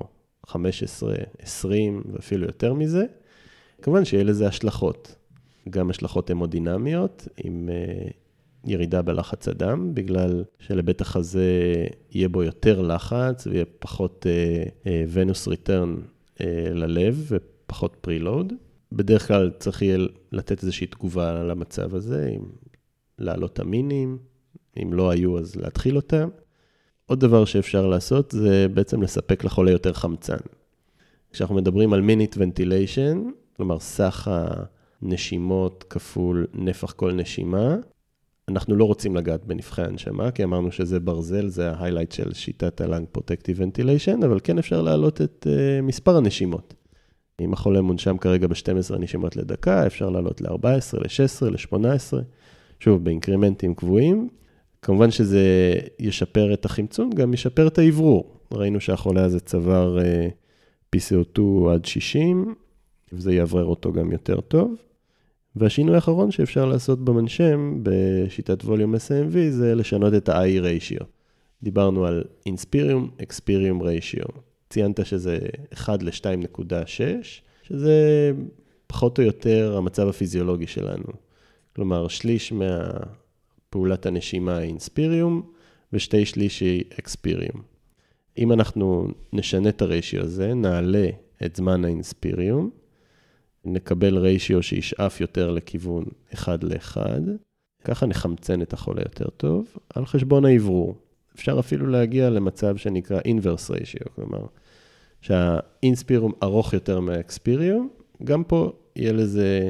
[0.47, 3.05] 15, 20 ואפילו יותר מזה.
[3.81, 5.15] כמובן שיהיה לזה השלכות,
[5.69, 8.07] גם השלכות המודינמיות, עם אה,
[8.65, 11.49] ירידה בלחץ הדם, בגלל שלבית החזה
[12.11, 14.25] יהיה בו יותר לחץ ויהיה פחות
[15.11, 15.95] venous אה, return
[16.73, 18.53] ללב ופחות preload.
[18.91, 19.97] בדרך כלל צריך יהיה
[20.31, 22.45] לתת איזושהי תגובה למצב הזה, אם
[23.19, 24.17] להעלות אמינים,
[24.83, 26.29] אם לא היו אז להתחיל אותם.
[27.05, 30.37] עוד דבר שאפשר לעשות זה בעצם לספק לחולה יותר חמצן.
[31.31, 33.23] כשאנחנו מדברים על minute ventilation,
[33.57, 34.27] כלומר סך
[35.01, 37.75] הנשימות כפול נפח כל נשימה,
[38.47, 42.81] אנחנו לא רוצים לגעת בנפחי הנשמה, כי אמרנו שזה ברזל, זה ה highlight של שיטת
[42.81, 46.73] ה-Lung Protective Ventilation, אבל כן אפשר להעלות את אה, מספר הנשימות.
[47.41, 52.13] אם החולה מונשם כרגע ב-12 נשימות לדקה, אפשר לעלות ל-14, ל-16, ל-18,
[52.79, 54.29] שוב, באינקרימנטים קבועים.
[54.81, 58.39] כמובן שזה ישפר את החמצון, גם ישפר את האוורור.
[58.51, 60.27] ראינו שהחולה הזה צבר uh, אה,
[60.95, 61.41] PCO2
[61.73, 62.55] עד 60,
[63.13, 64.75] וזה יאוורר אותו גם יותר טוב.
[65.55, 71.03] והשינוי האחרון שאפשר לעשות במנשם, בשיטת ווליום SMV, זה לשנות את ה-I ratio.
[71.63, 74.31] דיברנו על Inspirium Experium ratio.
[74.75, 75.39] ציינת שזה
[75.73, 76.67] 1 ל-2.6,
[77.63, 78.31] שזה
[78.87, 81.03] פחות או יותר המצב הפיזיולוגי שלנו.
[81.75, 85.51] כלומר, שליש מהפעולת הנשימה היא אינספיריום,
[85.93, 87.61] ושתי שליש היא אקספיריום.
[88.37, 91.07] אם אנחנו נשנה את הריישיו הזה, נעלה
[91.45, 92.69] את זמן האינספיריום,
[93.65, 96.97] נקבל ריישיו שישאף יותר לכיוון 1 ל-1,
[97.83, 100.95] ככה נחמצן את החולה יותר טוב, על חשבון האוורור.
[101.35, 104.45] אפשר אפילו להגיע למצב שנקרא inverse ratio, כלומר,
[105.21, 107.89] שהאינספיריום ארוך יותר מהאקספיריום,
[108.23, 109.69] גם פה יהיה לזה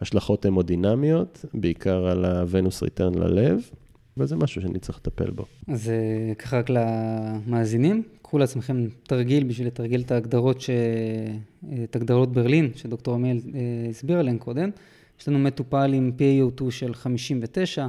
[0.00, 3.70] השלכות המודינמיות, בעיקר על הוונוס ריטרן ללב,
[4.16, 5.44] וזה משהו שאני צריך לטפל בו.
[5.68, 5.92] אז
[6.38, 10.70] ככה רק למאזינים, קחו לעצמכם תרגיל בשביל לתרגל את ההגדרות, ש...
[11.84, 14.70] את הגדרות ברלין, שדוקטור עמיאל אה, הסביר עליהן קודם.
[15.20, 17.86] יש לנו מטופל עם PAO2 של 59,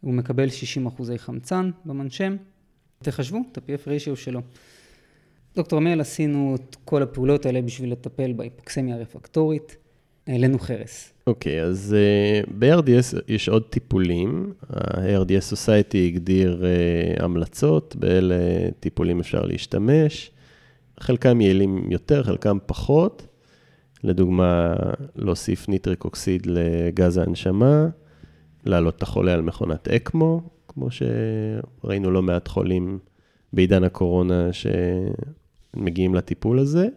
[0.00, 2.36] הוא מקבל 60 אחוזי חמצן במנשם.
[2.98, 4.40] תחשבו את ה-PF ratio שלו.
[5.56, 9.76] דוקטור עמיאל, עשינו את כל הפעולות האלה בשביל לטפל בהיפוקסמיה הרפקטורית.
[10.26, 11.12] העלינו חרס.
[11.26, 11.96] אוקיי, okay, אז
[12.44, 14.52] uh, ב-RDS יש עוד טיפולים.
[14.70, 18.34] ה-RDS Society הגדיר uh, המלצות, באלה
[18.80, 20.30] טיפולים אפשר להשתמש.
[21.00, 23.26] חלקם יעילים יותר, חלקם פחות.
[24.04, 24.74] לדוגמה,
[25.16, 27.86] להוסיף nitric oxide לגז ההנשמה,
[28.64, 32.98] להעלות את החולה על מכונת אקמו, כמו שראינו לא מעט חולים
[33.52, 34.48] בעידן הקורונה
[35.74, 36.88] שמגיעים לטיפול הזה.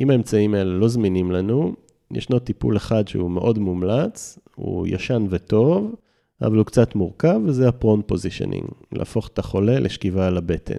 [0.00, 1.74] אם האמצעים האלה לא זמינים לנו,
[2.10, 5.94] ישנו טיפול אחד שהוא מאוד מומלץ, הוא ישן וטוב,
[6.42, 10.76] אבל הוא קצת מורכב, וזה ה prone positioning, להפוך את החולה לשכיבה על הבטן.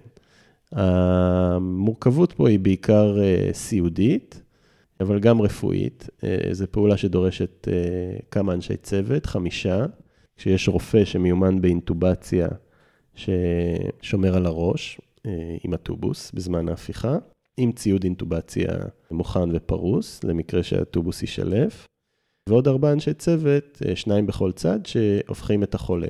[0.71, 4.41] המורכבות פה היא בעיקר uh, סיעודית,
[5.01, 6.09] אבל גם רפואית.
[6.21, 9.85] Uh, זו פעולה שדורשת uh, כמה אנשי צוות, חמישה,
[10.37, 12.47] כשיש רופא שמיומן באינטובציה
[13.15, 15.01] ששומר על הראש
[15.63, 17.17] עם הטובוס בזמן ההפיכה.
[17.59, 18.69] עם ציוד אינטובציה
[19.11, 21.87] מוכן ופרוס, למקרה שהטובוס יישלף,
[22.49, 26.07] ועוד ארבעה אנשי צוות, אה, שניים בכל צד, שהופכים את החולה.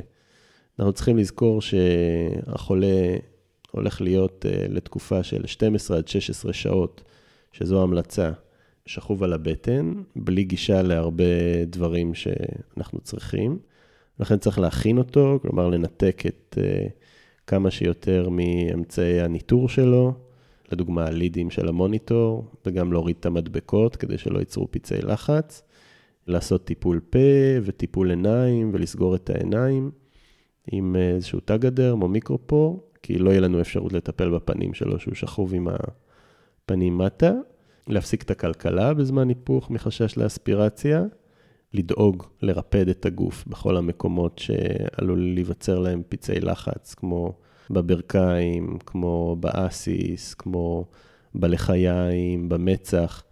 [0.79, 3.17] אנחנו צריכים לזכור שהחולה
[3.71, 7.01] הולך להיות אה, לתקופה של 12 עד 16 שעות,
[7.51, 8.31] שזו המלצה,
[8.85, 13.59] שכוב על הבטן, בלי גישה להרבה דברים שאנחנו צריכים.
[14.19, 16.87] לכן צריך להכין אותו, כלומר לנתק את אה,
[17.49, 20.13] כמה שיותר מאמצעי הניטור שלו,
[20.71, 25.63] לדוגמה הלידים של המוניטור, וגם להוריד את המדבקות כדי שלא ייצרו פצעי לחץ,
[26.27, 27.19] לעשות טיפול פה
[27.63, 29.91] וטיפול עיניים ולסגור את העיניים
[30.71, 35.15] עם איזשהו תג הדרם או מיקרופור, כי לא יהיה לנו אפשרות לטפל בפנים שלו שהוא
[35.15, 35.67] שכוב עם
[36.65, 37.33] הפנים מטה,
[37.87, 41.03] להפסיק את הכלכלה בזמן היפוך מחשש לאספירציה,
[41.73, 47.33] לדאוג לרפד את הגוף בכל המקומות שעלול להיווצר להם פצעי לחץ, כמו
[47.69, 50.85] בברכיים, כמו באסיס, כמו
[51.35, 53.23] בלחיים, במצח,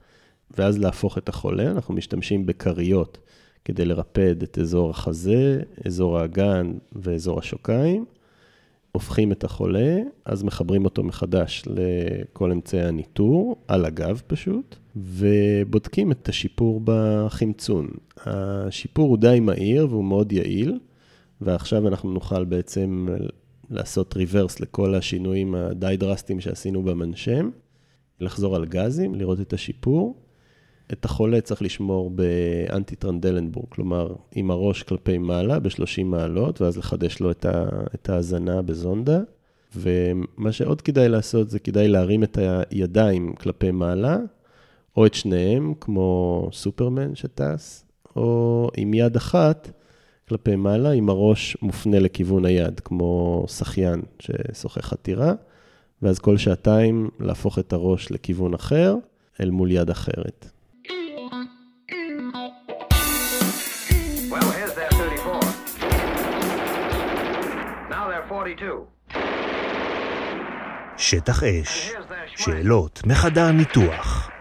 [0.58, 1.72] ואז להפוך את החולה.
[1.72, 3.18] אנחנו משתמשים בכריות
[3.66, 8.06] כדי לרפד את אזור החזה, אזור האגן ואזור השוקיים.
[8.92, 16.30] הופכים את החולה, אז מחברים אותו מחדש לכל אמצעי הניטור, על הגב פשוט, ובודקים את
[16.30, 17.88] השיפור בחמצון.
[18.18, 20.80] השיפור הוא די מהיר והוא מאוד יעיל,
[21.42, 23.08] ועכשיו אנחנו נוכל בעצם
[23.70, 27.50] לעשות ריברס לכל השינויים הדי דרסטיים שעשינו במנשם,
[28.20, 30.16] לחזור על גזים, לראות את השיפור,
[30.94, 37.20] את החולה צריך לשמור באנטי טרנדלנבורג, כלומר, עם הראש כלפי מעלה ב-30 מעלות, ואז לחדש
[37.20, 39.20] לו את ההאזנה בזונדה.
[39.76, 42.38] ומה שעוד כדאי לעשות, זה כדאי להרים את
[42.70, 44.18] הידיים כלפי מעלה,
[44.98, 49.72] או את שניהם, כמו סופרמן שטס, או עם יד אחת
[50.30, 55.34] כלפי מעלה, עם הראש מופנה לכיוון היד, כמו שחיין ששוחה חתירה,
[56.02, 58.96] ואז כל שעתיים להפוך את הראש לכיוון אחר,
[59.42, 60.46] אל מול יד אחרת.
[70.98, 71.94] שטח אש,
[72.36, 74.37] שאלות מחדר ניתוח.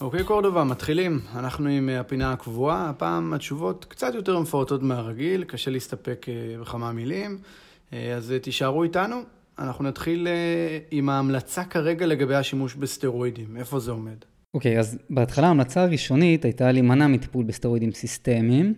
[0.00, 1.20] אוקיי, קורדובה, מתחילים.
[1.36, 2.90] אנחנו עם אה, הפינה הקבועה.
[2.90, 7.38] הפעם התשובות קצת יותר מפורטות מהרגיל, קשה להסתפק אה, בכמה מילים.
[7.92, 9.16] אה, אז תישארו איתנו.
[9.58, 10.28] אנחנו נתחיל
[10.90, 13.56] עם ההמלצה כרגע לגבי השימוש בסטרואידים.
[13.56, 14.16] איפה זה עומד?
[14.54, 18.74] אוקיי, okay, אז בהתחלה ההמלצה הראשונית הייתה להימנע מטיפול בסטרואידים סיסטמיים,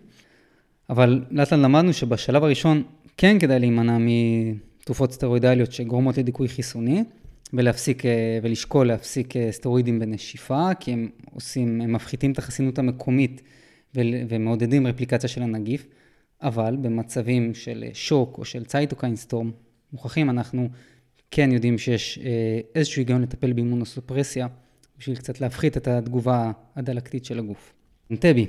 [0.91, 2.83] אבל לאט לאט למדנו שבשלב הראשון
[3.17, 7.05] כן כדאי להימנע מתרופות סטרואידליות שגורמות לדיכוי חיסוני.
[7.53, 13.43] ולהפסיק, אה, ולשקול להפסיק אה, סטרואידים בנשיפה, כי הם עושים, הם מפחיתים את החסינות המקומית
[13.95, 15.87] ומעודדים רפליקציה של הנגיף,
[16.43, 19.51] אבל במצבים של אה, שוק או של cytokine storm,
[19.93, 20.69] מוכרחים, אנחנו
[21.31, 22.19] כן יודעים שיש
[22.75, 24.47] איזשהו היגיון לטפל באימונוסופרסיה,
[24.99, 27.73] בשביל קצת להפחית את התגובה הדלקתית של הגוף.
[28.19, 28.47] טבי,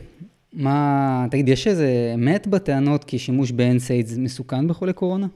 [0.53, 5.27] מה, תגיד, יש איזה אמת בטענות כי שימוש ב-NSAIDs מסוכן בחולי קורונה?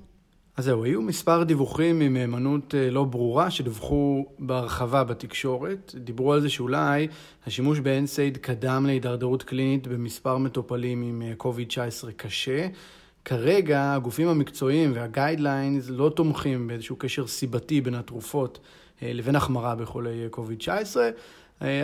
[0.58, 5.96] אז זהו, היו מספר דיווחים ממהימנות אה, לא ברורה שדווחו בהרחבה בתקשורת.
[5.96, 7.08] דיברו על זה שאולי
[7.46, 12.68] השימוש ב-NSAID קדם להידרדרות קלינית במספר מטופלים עם COVID-19 אה, קשה.
[13.26, 18.60] כרגע הגופים המקצועיים וה-guidelines לא תומכים באיזשהו קשר סיבתי בין התרופות
[19.04, 20.98] אה, לבין החמרה בחולי COVID-19,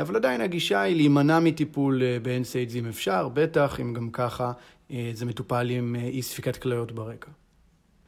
[0.02, 4.52] אבל עדיין הגישה היא להימנע מטיפול ב-NSAIDs אם אפשר, בטח אם גם ככה
[5.14, 7.32] זה מטופל עם אי ספיקת כליות ברקע.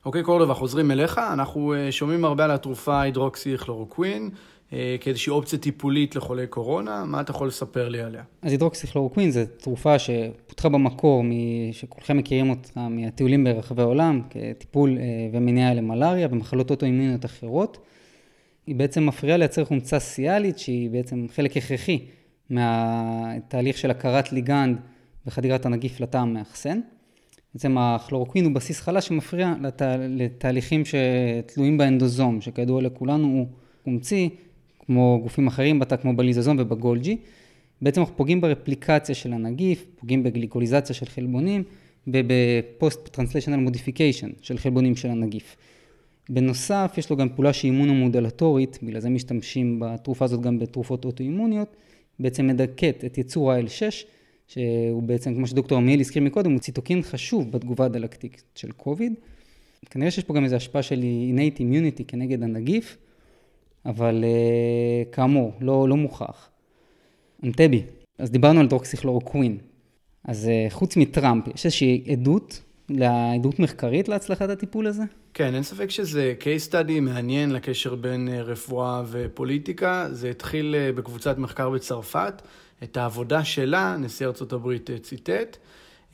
[0.06, 1.22] אוקיי, קורדובה, חוזרים אליך.
[1.34, 4.30] אנחנו אה, שומעים הרבה על התרופה הידרוקסי כלורוקווין.
[4.74, 8.24] אה, כאיזושהי אופציה טיפולית לחולי קורונה, מה אתה יכול לספר לי עליה?
[8.42, 11.24] אז הידרוקסיכלורוקווין זו תרופה שפותחה במקור,
[11.72, 17.78] שכולכם מכירים אותה מהטיולים ברחבי העולם, כטיפול אה, ומניעה למלאריה ומחלות אוטואימוניות אחרות.
[18.68, 22.06] היא בעצם מפריעה לייצר חומצה סיאלית, שהיא בעצם חלק הכרחי
[22.50, 24.78] מהתהליך של הכרת ליגנד
[25.28, 26.80] וחדירת הנגיף לתא המאכסן.
[27.54, 29.82] בעצם הכלורוקווין הוא בסיס חלש שמפריע לת...
[30.10, 33.48] לתהליכים שתלויים באנדוזום, שכידוע לכולנו הוא
[33.84, 34.30] חומצי,
[34.86, 37.18] כמו גופים אחרים בתא, כמו בליזוזום ובגולג'י.
[37.82, 41.64] בעצם אנחנו פוגעים ברפליקציה של הנגיף, פוגעים בגליקוזילציה של חלבונים
[43.58, 45.56] modification של חלבונים של הנגיף.
[46.30, 51.76] בנוסף, יש לו גם פעולה שהיא אימונומודלטורית, בגלל זה משתמשים בתרופה הזאת גם בתרופות אוטואימוניות,
[52.20, 54.06] בעצם מדכאת את יצור ה-L6,
[54.48, 59.14] שהוא בעצם, כמו שדוקטור עמיאל הזכיר מקודם, הוא ציטוקין חשוב בתגובה הדלקתית של קוביד.
[59.90, 62.98] כנראה שיש פה גם איזו השפעה של innate immunity כנגד הנגיף,
[63.86, 66.50] אבל uh, כאמור, לא, לא מוכח.
[67.44, 67.84] אנטבי,
[68.20, 69.58] אז דיברנו על דרוקסיכלורוקווין.
[70.26, 72.62] אז uh, חוץ מטראמפ, יש איזושהי עדות,
[73.36, 75.04] עדות מחקרית להצלחת הטיפול הזה?
[75.34, 80.08] כן, אין ספק שזה case study מעניין לקשר בין uh, רפואה ופוליטיקה.
[80.12, 82.42] זה התחיל בקבוצת מחקר בצרפת.
[82.84, 85.58] את העבודה שלה, נשיא ארצות הברית אה, ציטט,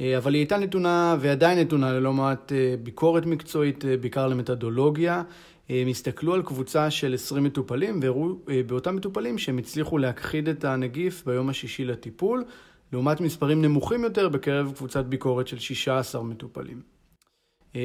[0.02, 5.24] אה, אבל היא הייתה נתונה ועדיין נתונה ללא מעט אה, ביקורת מקצועית, בעיקר למתודולוגיה.
[5.70, 8.36] הם הסתכלו על קבוצה של 20 מטופלים והראו
[8.68, 12.44] באותם מטופלים שהם הצליחו להכחיד את הנגיף ביום השישי לטיפול,
[12.94, 16.82] לעומת מספרים נמוכים יותר בקרב קבוצת ביקורת של 16 מטופלים.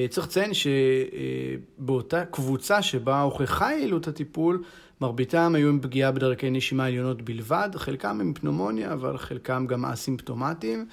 [0.08, 4.62] צריך לציין שבאותה קבוצה שבה הוכחה יעילות הטיפול,
[5.00, 10.86] מרביתם היו עם פגיעה בדרכי נשימה עליונות בלבד, חלקם עם פנומוניה, אבל חלקם גם אסימפטומטיים.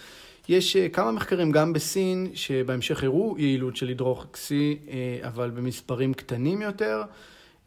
[0.49, 6.61] יש אה, כמה מחקרים גם בסין, שבהמשך הראו יעילות של הידרוקסי, אה, אבל במספרים קטנים
[6.61, 7.01] יותר.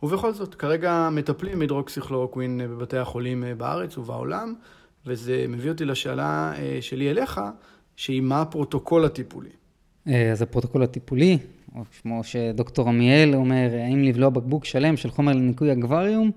[0.02, 4.54] ובכל זאת, כרגע מטפלים הידרוקסיכלורוקווין אה, בבתי החולים בארץ ובעולם,
[5.06, 7.40] וזה מביא אותי לשאלה שלי אליך,
[7.96, 9.50] שהיא מה הפרוטוקול הטיפולי.
[10.06, 11.38] אז הפרוטוקול הטיפולי,
[11.74, 16.30] או כמו שדוקטור עמיאל אומר, האם לבלוע בקבוק שלם של חומר לניקוי אקווריום,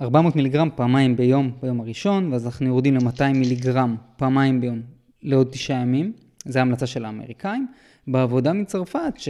[0.00, 4.82] 400 מיליגרם פעמיים ביום, ביום הראשון, ואז אנחנו יורדים ל-200 מיליגרם פעמיים ביום
[5.22, 6.12] לעוד תשעה ימים,
[6.44, 7.66] זו ההמלצה של האמריקאים.
[8.06, 9.28] בעבודה מצרפת, ש...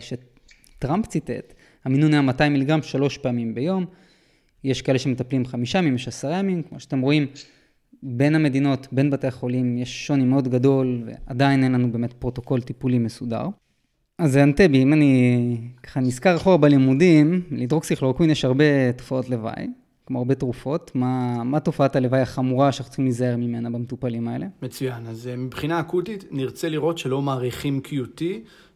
[0.00, 1.54] שטראמפ ציטט,
[1.84, 3.86] המינון היה 200 מיליגרם שלוש פעמים ביום,
[4.64, 7.26] יש כאלה שמטפלים חמישה ימים, יש עשרה ימים, כמו שאתם רואים,
[8.04, 12.98] בין המדינות, בין בתי החולים, יש שוני מאוד גדול, ועדיין אין לנו באמת פרוטוקול טיפולי
[12.98, 13.46] מסודר.
[14.18, 19.66] אז אנטבי, אם אני ככה נזכר אחורה בלימודים, להידרוקסיכלורוקווין יש הרבה תופעות לוואי,
[20.06, 24.46] כמו הרבה תרופות, מה, מה תופעת הלוואי החמורה שאנחנו צריכים להיזהר ממנה במטופלים האלה?
[24.62, 25.06] מצוין.
[25.06, 28.22] אז אה, מבחינה אקוטית, נרצה לראות שלא מעריכים QT,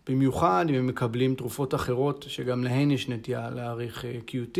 [0.08, 4.58] במיוחד אם הם מקבלים תרופות אחרות, שגם להן יש נטייה להעריך אה, QT.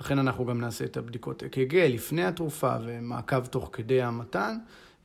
[0.00, 4.56] לכן אנחנו גם נעשה את הבדיקות אק"ג לפני התרופה ומעקב תוך כדי המתן.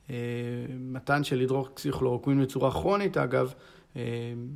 [0.09, 0.15] אה,
[0.79, 3.53] מתן של הידרוקסיכלורוקווין בצורה כרונית, אגב,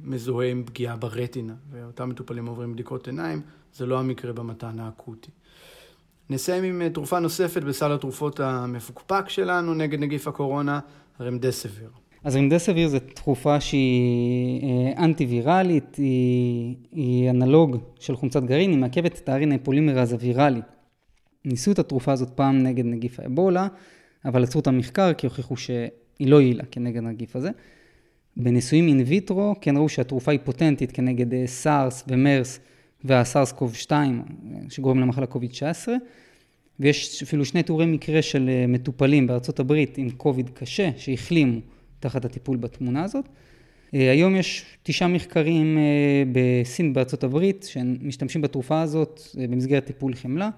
[0.04, 3.42] מזוהה עם פגיעה ברטינה, ואותם מטופלים עוברים בדיקות עיניים,
[3.74, 5.32] זה לא המקרה במתן האקוטי.
[6.30, 10.80] נסיים עם אה, תרופה נוספת בסל התרופות המפוקפק שלנו נגד נגיף הקורונה,
[11.22, 11.90] רמדסביר.
[12.24, 19.20] אז רמדסביר זו תרופה שהיא אה, אנטי-ויראלית, היא, היא אנלוג של חומצת גרעין, היא מעכבת
[19.20, 20.62] את הארין הפולימרז הוויראלי.
[21.46, 23.68] ניסו את התרופה הזאת פעם נגד נגיף האבולה,
[24.26, 27.50] אבל עצרו את המחקר כי הוכיחו שהיא לא יעילה כנגד הנגיף הזה.
[28.38, 32.60] בניסויים in vitro כן ראו שהתרופה היא פוטנטית כנגד אה, סארס ומרס
[33.04, 34.22] והסארס קוב 2
[34.70, 35.96] שגורם למחלה קוביד 19
[36.80, 41.60] ויש אפילו שני תיאורי מקרה של אה, מטופלים בארצות הברית עם קוביד קשה שהחלימו
[42.04, 43.26] תחת הטיפול בתרופה הזאת.
[43.94, 45.78] אה, היום יש תשעה מחקרים
[46.32, 50.50] בסין בארצות הברית שמשתמשים בתרופה הזאת במסגרת טיפול חמלה.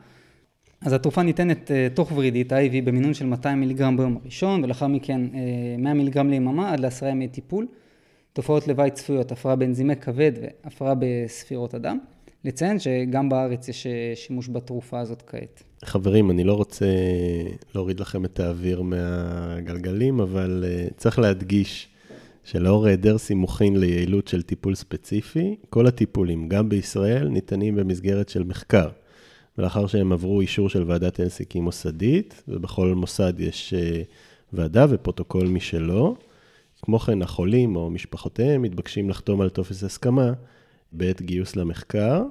[0.82, 5.22] אז התרופה ניתנת תוך ורידית, IV, במינון של 200 מיליגרם ביום הראשון, ולאחר מכן
[5.78, 7.68] 100 מיליגרם ליממה עד לעשרה ימי טיפול.
[8.34, 12.00] תופעות לוואי צפויות, הפרעה באנזימי כבד והפרעה בספירות הדם.
[12.46, 15.64] לציין שגם בארץ יש שימוש בתרופה הזאת כעת.
[15.86, 16.86] חברים, אני לא רוצה
[17.76, 21.88] להוריד לכם את האוויר מהגלגלים, אבל uh, צריך להדגיש
[22.44, 28.90] שלאור היעדר סימוכין ליעילות של טיפול ספציפי, כל הטיפולים, גם בישראל, ניתנים במסגרת של מחקר.
[29.58, 34.06] ולאחר שהם עברו אישור של ועדת הלסינקי מוסדית, ובכל מוסד יש אה,
[34.54, 36.16] ועדה ופרוטוקול משלו.
[36.82, 40.34] כמו כן, החולים או משפחותיהם מתבקשים לחתום על טופס הסכמה
[40.98, 42.24] בעת גיוס למחקר.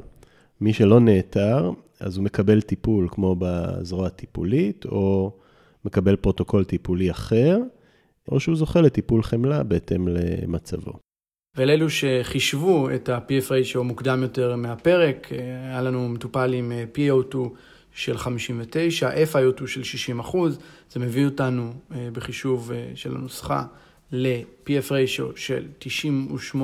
[0.60, 5.32] מי שלא נעתר, אז הוא מקבל טיפול כמו בזרוע הטיפולית, או
[5.84, 7.58] מקבל פרוטוקול טיפולי אחר,
[8.28, 10.92] או שהוא זוכה לטיפול חמלה בהתאם למצבו.
[11.56, 15.28] ולאלו שחישבו את ה- PF ratio מוקדם יותר מהפרק,
[15.70, 17.36] היה לנו מטופל עם PO2
[17.94, 20.58] של 59, FIO2 של 60 אחוז,
[20.90, 23.64] זה מביא אותנו אה, בחישוב אה, של הנוסחה
[24.12, 26.56] ל-PF ratio של 98.3,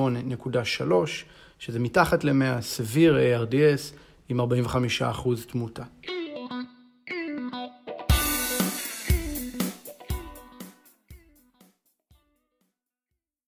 [1.61, 3.95] שזה מתחת ל-100, סביר ARDS
[4.29, 4.43] עם 45%
[5.47, 5.83] תמותה.